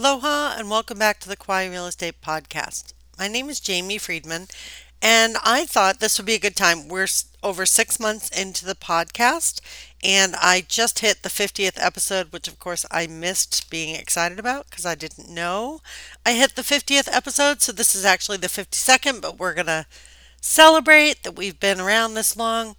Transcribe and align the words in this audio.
Aloha 0.00 0.54
and 0.56 0.70
welcome 0.70 0.98
back 0.98 1.20
to 1.20 1.28
the 1.28 1.36
Kauai 1.36 1.68
Real 1.68 1.84
Estate 1.84 2.22
Podcast. 2.22 2.94
My 3.18 3.28
name 3.28 3.50
is 3.50 3.60
Jamie 3.60 3.98
Friedman, 3.98 4.46
and 5.02 5.36
I 5.44 5.66
thought 5.66 6.00
this 6.00 6.16
would 6.16 6.24
be 6.24 6.32
a 6.32 6.38
good 6.38 6.56
time. 6.56 6.88
We're 6.88 7.06
over 7.42 7.66
six 7.66 8.00
months 8.00 8.30
into 8.30 8.64
the 8.64 8.74
podcast, 8.74 9.60
and 10.02 10.34
I 10.36 10.64
just 10.66 11.00
hit 11.00 11.22
the 11.22 11.28
50th 11.28 11.74
episode, 11.76 12.32
which 12.32 12.48
of 12.48 12.58
course 12.58 12.86
I 12.90 13.08
missed 13.08 13.68
being 13.68 13.94
excited 13.94 14.38
about 14.38 14.70
because 14.70 14.86
I 14.86 14.94
didn't 14.94 15.28
know 15.28 15.82
I 16.24 16.32
hit 16.32 16.56
the 16.56 16.62
50th 16.62 17.14
episode. 17.14 17.60
So 17.60 17.70
this 17.70 17.94
is 17.94 18.06
actually 18.06 18.38
the 18.38 18.46
52nd, 18.46 19.20
but 19.20 19.38
we're 19.38 19.52
going 19.52 19.66
to 19.66 19.84
celebrate 20.40 21.24
that 21.24 21.36
we've 21.36 21.60
been 21.60 21.78
around 21.78 22.14
this 22.14 22.38
long. 22.38 22.76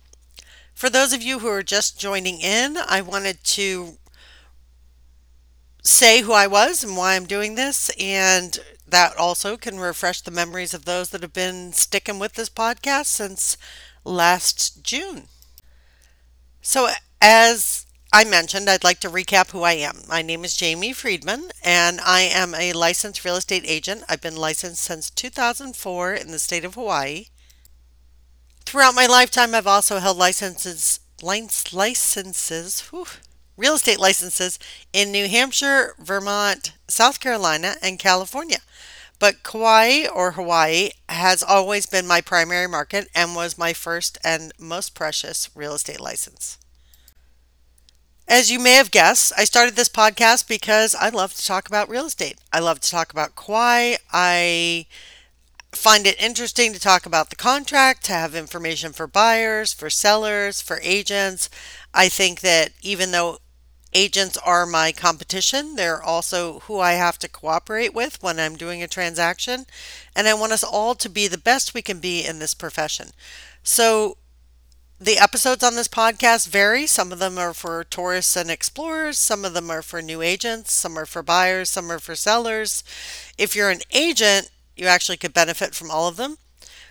For 0.73 0.89
those 0.89 1.13
of 1.13 1.21
you 1.21 1.37
who 1.37 1.49
are 1.49 1.61
just 1.61 1.99
joining 1.99 2.41
in, 2.41 2.77
I 2.77 3.01
wanted 3.01 3.43
to 3.43 3.99
say 5.81 6.21
who 6.21 6.33
I 6.33 6.47
was 6.47 6.83
and 6.83 6.95
why 6.97 7.15
I'm 7.15 7.25
doing 7.25 7.55
this, 7.55 7.89
and 7.99 8.57
that 8.87 9.15
also 9.17 9.57
can 9.57 9.79
refresh 9.79 10.21
the 10.21 10.31
memories 10.31 10.73
of 10.73 10.85
those 10.85 11.09
that 11.09 11.21
have 11.21 11.33
been 11.33 11.73
sticking 11.73 12.19
with 12.19 12.33
this 12.33 12.49
podcast 12.49 13.07
since 13.07 13.57
last 14.03 14.83
June. 14.83 15.27
So, 16.61 16.89
as 17.21 17.85
I 18.13 18.23
mentioned, 18.23 18.69
I'd 18.69 18.83
like 18.83 18.99
to 19.01 19.09
recap 19.09 19.51
who 19.51 19.63
I 19.63 19.73
am. 19.73 20.01
My 20.07 20.21
name 20.21 20.43
is 20.43 20.55
Jamie 20.57 20.93
Friedman, 20.93 21.51
and 21.63 22.01
I 22.01 22.21
am 22.21 22.53
a 22.53 22.73
licensed 22.73 23.23
real 23.23 23.35
estate 23.37 23.63
agent. 23.65 24.03
I've 24.09 24.21
been 24.21 24.35
licensed 24.35 24.83
since 24.83 25.09
2004 25.09 26.13
in 26.13 26.31
the 26.31 26.39
state 26.39 26.65
of 26.65 26.75
Hawaii. 26.75 27.27
Throughout 28.65 28.95
my 28.95 29.05
lifetime, 29.05 29.53
I've 29.53 29.67
also 29.67 29.99
held 29.99 30.17
licenses, 30.17 30.99
licenses, 31.21 32.81
whew, 32.89 33.05
real 33.61 33.75
estate 33.75 33.99
licenses 33.99 34.57
in 34.91 35.11
New 35.11 35.27
Hampshire, 35.27 35.93
Vermont, 35.99 36.73
South 36.87 37.19
Carolina, 37.19 37.75
and 37.81 37.99
California. 37.99 38.57
But 39.19 39.43
Kauai 39.43 40.07
or 40.07 40.31
Hawaii 40.31 40.89
has 41.07 41.43
always 41.43 41.85
been 41.85 42.07
my 42.07 42.21
primary 42.21 42.67
market 42.67 43.07
and 43.13 43.35
was 43.35 43.59
my 43.59 43.73
first 43.73 44.17
and 44.23 44.51
most 44.57 44.95
precious 44.95 45.51
real 45.53 45.75
estate 45.75 45.99
license. 45.99 46.57
As 48.27 48.49
you 48.49 48.59
may 48.59 48.73
have 48.73 48.89
guessed, 48.89 49.31
I 49.37 49.43
started 49.43 49.75
this 49.75 49.89
podcast 49.89 50.47
because 50.47 50.95
I 50.95 51.09
love 51.09 51.35
to 51.35 51.45
talk 51.45 51.67
about 51.67 51.89
real 51.89 52.07
estate. 52.07 52.39
I 52.51 52.59
love 52.59 52.79
to 52.79 52.89
talk 52.89 53.11
about 53.11 53.35
Kauai. 53.35 53.97
I 54.11 54.87
find 55.71 56.07
it 56.07 56.21
interesting 56.21 56.73
to 56.73 56.79
talk 56.79 57.05
about 57.05 57.29
the 57.29 57.35
contract, 57.35 58.05
to 58.05 58.13
have 58.13 58.33
information 58.33 58.91
for 58.91 59.05
buyers, 59.05 59.71
for 59.73 59.89
sellers, 59.89 60.61
for 60.61 60.79
agents. 60.81 61.49
I 61.93 62.09
think 62.09 62.39
that 62.41 62.71
even 62.81 63.11
though 63.11 63.39
Agents 63.93 64.37
are 64.37 64.65
my 64.65 64.91
competition. 64.91 65.75
They're 65.75 66.01
also 66.01 66.59
who 66.61 66.79
I 66.79 66.93
have 66.93 67.19
to 67.19 67.27
cooperate 67.29 67.93
with 67.93 68.21
when 68.23 68.39
I'm 68.39 68.55
doing 68.55 68.81
a 68.81 68.87
transaction. 68.87 69.65
And 70.15 70.27
I 70.27 70.33
want 70.33 70.53
us 70.53 70.63
all 70.63 70.95
to 70.95 71.09
be 71.09 71.27
the 71.27 71.37
best 71.37 71.73
we 71.73 71.81
can 71.81 71.99
be 71.99 72.25
in 72.25 72.39
this 72.39 72.53
profession. 72.53 73.09
So, 73.63 74.17
the 74.99 75.17
episodes 75.17 75.63
on 75.63 75.75
this 75.75 75.87
podcast 75.87 76.47
vary. 76.47 76.85
Some 76.85 77.11
of 77.11 77.17
them 77.17 77.39
are 77.39 77.55
for 77.55 77.83
tourists 77.83 78.35
and 78.35 78.51
explorers, 78.51 79.17
some 79.17 79.43
of 79.43 79.55
them 79.55 79.71
are 79.71 79.81
for 79.81 79.99
new 79.99 80.21
agents, 80.21 80.71
some 80.71 80.95
are 80.95 81.07
for 81.07 81.23
buyers, 81.23 81.71
some 81.71 81.91
are 81.91 81.97
for 81.97 82.15
sellers. 82.15 82.83
If 83.35 83.55
you're 83.55 83.71
an 83.71 83.81
agent, 83.91 84.51
you 84.75 84.85
actually 84.85 85.17
could 85.17 85.33
benefit 85.33 85.73
from 85.73 85.89
all 85.89 86.07
of 86.07 86.17
them. 86.17 86.37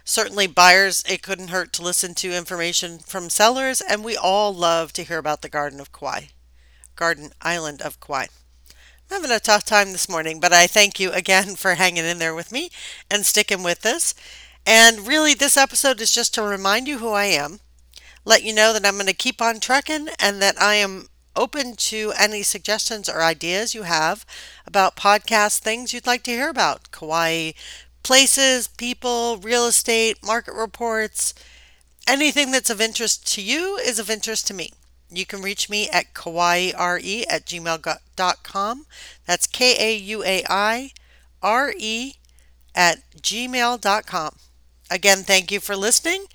Certainly, 0.04 0.48
buyers, 0.48 1.04
it 1.08 1.22
couldn't 1.22 1.48
hurt 1.48 1.72
to 1.74 1.82
listen 1.82 2.14
to 2.16 2.34
information 2.34 2.98
from 2.98 3.30
sellers, 3.30 3.80
and 3.80 4.02
we 4.02 4.16
all 4.16 4.52
love 4.52 4.92
to 4.94 5.04
hear 5.04 5.18
about 5.18 5.42
the 5.42 5.48
Garden 5.48 5.78
of 5.78 5.92
Kauai. 5.92 6.26
Garden 6.96 7.30
Island 7.42 7.82
of 7.82 8.00
Kauai. 8.00 8.26
I'm 9.10 9.22
having 9.22 9.30
a 9.30 9.40
tough 9.40 9.64
time 9.64 9.92
this 9.92 10.08
morning, 10.08 10.40
but 10.40 10.52
I 10.52 10.66
thank 10.66 11.00
you 11.00 11.10
again 11.12 11.54
for 11.56 11.74
hanging 11.74 12.04
in 12.04 12.18
there 12.18 12.34
with 12.34 12.52
me 12.52 12.70
and 13.10 13.26
sticking 13.26 13.62
with 13.62 13.82
this. 13.82 14.14
And 14.66 15.06
really, 15.06 15.34
this 15.34 15.56
episode 15.56 16.00
is 16.00 16.12
just 16.12 16.34
to 16.34 16.42
remind 16.42 16.86
you 16.86 16.98
who 16.98 17.10
I 17.10 17.24
am, 17.24 17.60
let 18.24 18.42
you 18.42 18.52
know 18.54 18.72
that 18.72 18.86
I'm 18.86 18.94
going 18.94 19.06
to 19.06 19.14
keep 19.14 19.40
on 19.40 19.60
trucking 19.60 20.08
and 20.18 20.40
that 20.42 20.60
I 20.60 20.74
am 20.74 21.08
open 21.36 21.74
to 21.76 22.12
any 22.18 22.42
suggestions 22.42 23.08
or 23.08 23.22
ideas 23.22 23.74
you 23.74 23.82
have 23.84 24.26
about 24.66 24.96
podcast 24.96 25.60
things 25.60 25.92
you'd 25.92 26.06
like 26.06 26.22
to 26.24 26.30
hear 26.30 26.48
about. 26.48 26.90
Kauai 26.90 27.52
places, 28.02 28.68
people, 28.68 29.36
real 29.38 29.66
estate, 29.66 30.24
market 30.24 30.54
reports, 30.54 31.34
anything 32.06 32.50
that's 32.50 32.70
of 32.70 32.80
interest 32.80 33.26
to 33.34 33.42
you 33.42 33.76
is 33.76 33.98
of 33.98 34.10
interest 34.10 34.46
to 34.46 34.54
me. 34.54 34.72
You 35.10 35.26
can 35.26 35.42
reach 35.42 35.68
me 35.68 35.88
at 35.90 36.14
kauaire 36.14 37.26
at 37.28 37.46
gmail.com. 37.46 38.86
That's 39.26 39.46
K 39.46 39.76
A 39.78 39.96
U 39.96 40.24
A 40.24 40.44
I 40.48 40.92
R 41.42 41.74
E 41.76 42.14
at 42.74 42.98
gmail.com. 43.20 44.36
Again, 44.90 45.22
thank 45.22 45.52
you 45.52 45.60
for 45.60 45.76
listening, 45.76 46.26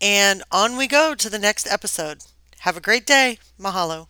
and 0.00 0.42
on 0.52 0.76
we 0.76 0.86
go 0.86 1.14
to 1.14 1.28
the 1.30 1.38
next 1.38 1.66
episode. 1.66 2.24
Have 2.60 2.76
a 2.76 2.80
great 2.80 3.06
day. 3.06 3.38
Mahalo. 3.60 4.08